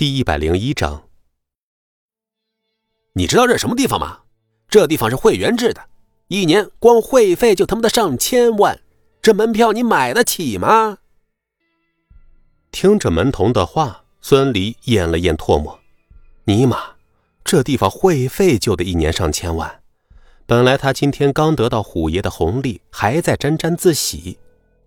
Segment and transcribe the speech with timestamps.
[0.00, 1.02] 第一百零一章，
[3.12, 4.20] 你知道这什么地方吗？
[4.66, 5.90] 这地方是会员制的，
[6.28, 8.80] 一年光会费就他妈的上千万，
[9.20, 10.96] 这门票你买得起吗？
[12.72, 15.78] 听着门童的话，孙离咽了咽唾沫。
[16.44, 16.78] 尼玛，
[17.44, 19.82] 这地方会费就得一年上千万。
[20.46, 24.38] 本来他今天刚得到虎爷的红利，还在沾沾自喜，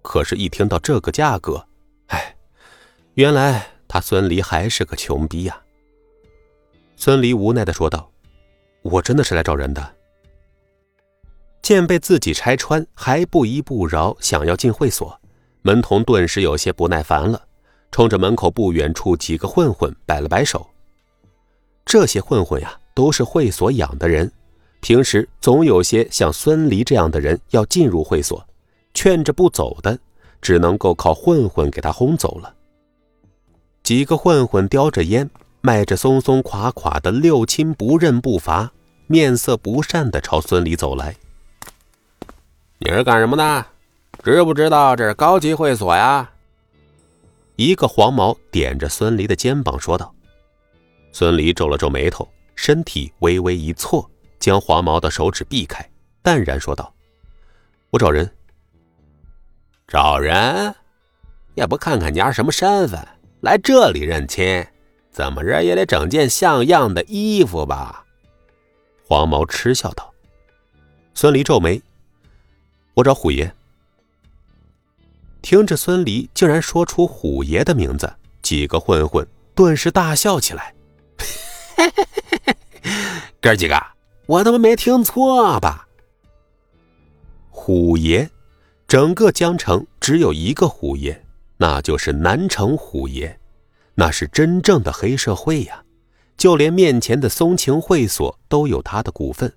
[0.01, 1.67] 可是，一听到这个价格，
[2.07, 2.35] 哎，
[3.13, 3.72] 原来。
[3.93, 5.55] 他孙离还是个穷逼呀。
[6.95, 8.09] 孙离无奈的说道
[8.81, 9.95] ：“我真的是来找人的。”
[11.61, 15.15] 见被自己拆穿，还不依不饶，想要进会所，
[15.61, 17.39] 门童顿时有些不耐烦了，
[17.91, 20.67] 冲着门口不远处几个混混摆了摆手。
[21.85, 24.31] 这些混混呀，都是会所养的人，
[24.81, 28.43] 平时总有些像孙离这样的人要进入会所，
[28.95, 29.95] 劝着不走的，
[30.41, 32.55] 只能够靠混混给他轰走了。
[33.83, 35.29] 几个混混叼着烟，
[35.59, 38.71] 迈着松松垮垮的六亲不认步伐，
[39.07, 41.13] 面色不善的朝孙离走来。
[42.77, 43.65] 你是干什么的？
[44.23, 46.31] 知不知道这是高级会所呀？
[47.57, 50.15] 一个黄毛点着孙离的肩膀说道。
[51.11, 52.25] 孙离皱了皱眉头，
[52.55, 54.09] 身体微微一错，
[54.39, 55.87] 将黄毛的手指避开，
[56.21, 56.93] 淡然说道
[57.91, 58.31] ：“我找人。
[59.89, 60.73] 找人，
[61.53, 63.05] 也不看看你是什么身份。”
[63.43, 64.65] 来这里认亲，
[65.11, 68.05] 怎么着也得整件像样的衣服吧？
[69.05, 70.13] 黄毛嗤笑道。
[71.13, 71.81] 孙离皱眉
[72.95, 73.53] ：“我找虎爷。”
[75.43, 80.73] 听着孙离竟然说出虎爷的名字，几个混混顿时大笑起来
[83.41, 83.75] ：“哥几个，
[84.25, 85.85] 我他妈没听错吧？
[87.49, 88.29] 虎爷，
[88.87, 91.21] 整个江城只有一个虎爷。”
[91.63, 93.39] 那就是南城虎爷，
[93.95, 95.85] 那是真正的黑社会呀！
[96.35, 99.55] 就连面前的松晴会所都有他的股份。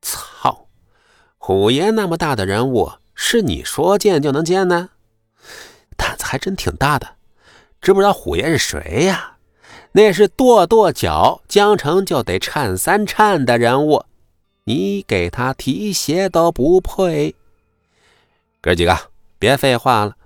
[0.00, 0.66] 操，
[1.38, 4.90] 虎爷那么大的人物，是你说见就能见呢？
[5.96, 7.18] 胆子还真挺大的。
[7.80, 9.36] 知不知道虎爷是谁呀？
[9.92, 14.04] 那是跺跺脚，江城就得颤三颤的人物，
[14.64, 17.36] 你给他提鞋都不配。
[18.60, 18.98] 哥几个，
[19.38, 20.16] 别废话了。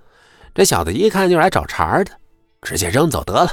[0.56, 2.18] 这小子一看就是来找茬的，
[2.62, 3.52] 直接扔走得了。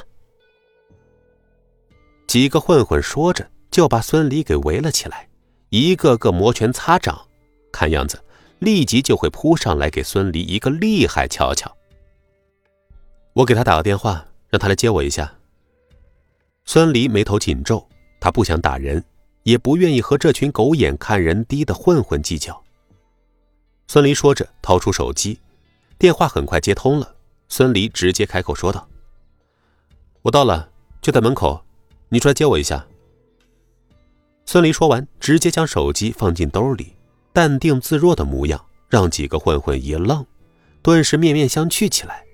[2.28, 5.28] 几个混混说着，就把孙离给围了起来，
[5.68, 7.28] 一个个摩拳擦掌，
[7.74, 8.24] 看样子
[8.60, 11.70] 立即就会扑上来给孙离一个厉害瞧瞧。
[13.34, 15.30] 我给他打个电话，让他来接我一下。
[16.64, 17.86] 孙离眉头紧皱，
[18.22, 19.04] 他不想打人，
[19.44, 22.64] 也不愿意和这群狗眼看人低的混混计较。
[23.90, 25.38] 孙离说着，掏出手机。
[26.04, 27.16] 电话很快接通了，
[27.48, 28.90] 孙离直接开口说道
[30.22, 30.70] ：“我到了，
[31.02, 31.64] 就在门口，
[32.10, 32.86] 你出来接我一下。”
[34.46, 36.94] 孙离说完，直接将手机放进兜里，
[37.32, 40.26] 淡定自若的模样让几个混混一愣，
[40.82, 42.26] 顿时面面相觑起来。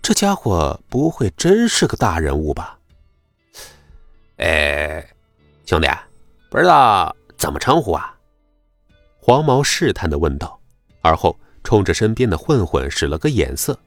[0.00, 2.78] 这家伙不会真是个大人物吧？
[4.36, 5.04] 哎，
[5.66, 5.88] 兄弟，
[6.48, 8.16] 不知道怎么称呼啊？
[9.18, 10.60] 黄毛试探的问道，
[11.00, 11.36] 而后。
[11.62, 13.78] 冲着身边的混混使了个眼色，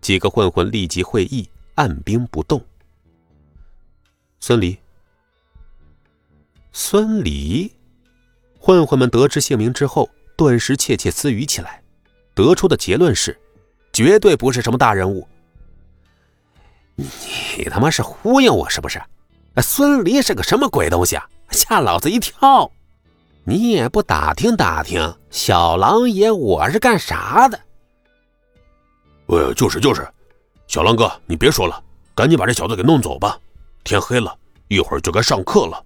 [0.00, 2.62] 几个混混立即会意，按兵不动。
[4.40, 4.78] 孙离，
[6.72, 7.72] 孙离，
[8.58, 11.82] 混混们得知姓名之后，顿时窃窃私语起来，
[12.34, 13.38] 得出的结论是，
[13.92, 15.26] 绝对不是什么大人物。
[16.96, 19.02] 你他妈是忽悠我是不是？
[19.60, 21.28] 孙离是个什么鬼东西啊？
[21.50, 22.70] 吓老子一跳！
[23.48, 27.58] 你也不打听打听，小狼爷我是干啥的？
[29.28, 30.06] 呃，就是就是，
[30.66, 31.82] 小狼哥，你别说了，
[32.14, 33.40] 赶紧把这小子给弄走吧。
[33.84, 34.36] 天黑了，
[34.68, 35.82] 一会儿就该上课了。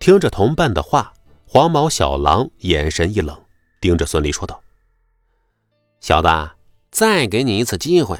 [0.00, 1.12] 听着同伴的话，
[1.46, 3.40] 黄毛小狼眼神一冷，
[3.80, 4.60] 盯着孙离说道
[6.02, 6.28] ：“小子，
[6.90, 8.18] 再给你一次机会，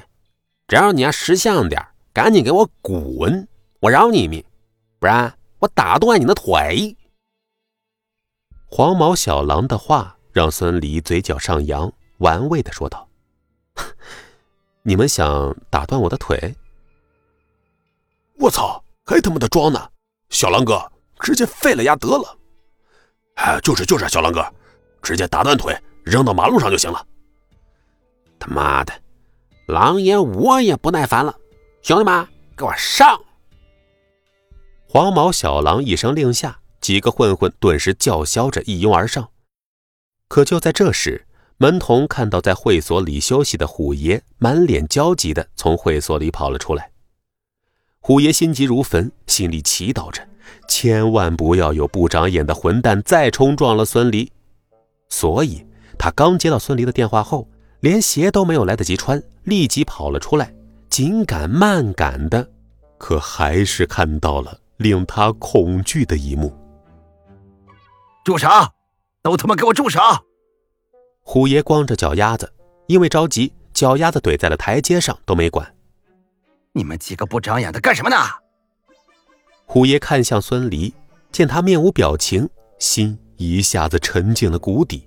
[0.68, 3.48] 只要你要识相点，赶紧给我滚，
[3.80, 4.44] 我饶你一命，
[5.00, 6.96] 不然我打断你的腿。”
[8.76, 13.08] 黄毛小狼的话让孙离嘴角上扬，玩味的说道
[14.82, 16.52] ：“你们想打断我的腿？
[18.40, 19.88] 我操，还他妈的装呢！
[20.30, 20.90] 小狼哥，
[21.20, 22.36] 直接废了丫得了！
[23.36, 24.44] 哎，就是就是，小狼哥，
[25.00, 25.72] 直接打断腿
[26.02, 27.06] 扔到马路上就行了。
[28.40, 28.92] 他妈的，
[29.68, 31.32] 狼爷我也不耐烦了，
[31.80, 33.22] 兄弟们，给我上！”
[34.90, 36.58] 黄毛小狼一声令下。
[36.84, 39.30] 几个混混顿时叫嚣着一拥而上，
[40.28, 41.26] 可就在这时，
[41.56, 46.90] 门童看到在会所里休息的虎爷，满脸焦急的从会所里跑了出来，
[48.00, 50.28] 虎爷心急如焚，心里祈祷着，
[50.68, 54.30] 千万不要有不长眼的混蛋再冲撞了孙离。
[55.08, 55.64] 所以，
[55.98, 57.48] 他刚接到孙离的电话后，
[57.80, 60.54] 连鞋都没有来得及穿，立即跑了出来，
[60.90, 62.46] 紧赶慢赶的，
[62.98, 66.54] 可还是看到了令他恐惧的一幕。
[68.24, 68.48] 住手！
[69.22, 70.00] 都他妈给我住手！
[71.22, 72.50] 虎爷光着脚丫子，
[72.86, 75.74] 因为着急，脚丫子怼在了台阶上，都没管。
[76.72, 78.16] 你们几个不长眼的干什么呢？
[79.66, 80.92] 虎爷看向孙离，
[81.30, 82.48] 见他面无表情，
[82.78, 85.06] 心一下子沉进了谷底。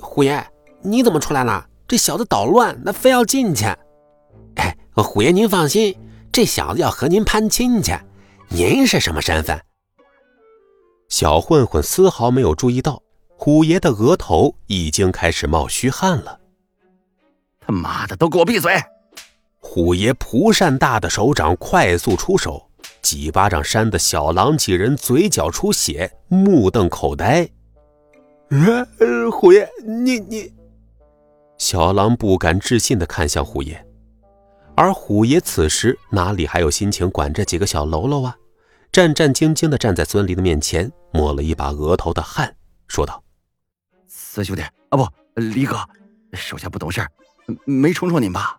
[0.00, 0.42] 虎爷，
[0.80, 1.68] 你怎么出来了？
[1.86, 3.66] 这小子捣乱，那非要进去。
[4.56, 5.94] 哎，虎爷您放心，
[6.32, 7.92] 这小子要和您攀亲戚。
[8.48, 9.62] 您是什么身份？
[11.12, 13.02] 小混混丝毫没有注意到，
[13.36, 16.40] 虎爷的额头已经开始冒虚汗了。
[17.60, 18.82] 他妈的，都给我闭嘴！
[19.60, 22.66] 虎爷蒲扇大的手掌快速出手，
[23.02, 27.46] 几巴掌扇得小狼几人嘴角出血，目瞪口呆。
[28.48, 30.50] 呃，虎爷，你你……
[31.58, 33.86] 小狼不敢置信地看向虎爷，
[34.74, 38.36] 而虎爷此时哪里还有心情管这几个小喽啰啊？
[38.92, 42.54] 战战兢兢地站在孙离的面前，抹了一把额头的汗，
[42.88, 43.24] 说道
[44.06, 44.60] ：“孙兄弟，
[44.90, 45.78] 啊不，离哥，
[46.34, 47.02] 手下不懂事，
[47.64, 48.58] 没冲撞您吧？”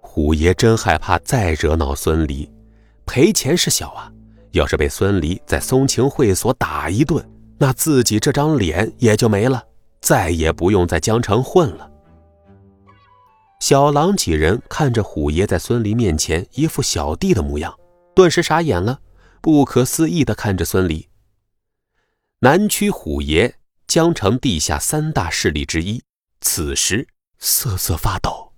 [0.00, 2.48] 虎爷真害怕再惹恼孙离，
[3.04, 4.08] 赔钱是小啊，
[4.52, 9.60] 要是被孙离在松晴会所打一顿，那自己这张脸也就没了，
[10.00, 11.90] 再也不用在江城混了。
[13.58, 17.76] 小狼几人看着虎爷在孙离面前一副小弟的模样，
[18.18, 19.00] 顿时傻眼了，
[19.40, 21.08] 不可思议地看着孙离。
[22.40, 23.54] 南区虎爷，
[23.86, 26.02] 江城地下三大势力之一，
[26.40, 27.06] 此时
[27.38, 28.54] 瑟瑟发抖。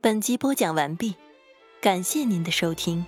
[0.00, 1.14] 本集播讲完毕，
[1.80, 3.06] 感谢您的收听。